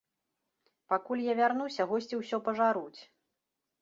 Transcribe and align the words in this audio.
Пакуль 0.93 1.21
я 1.31 1.35
вярнуся, 1.41 1.87
госці 1.91 2.15
ўсё 2.23 2.37
пажаруць. 2.49 3.01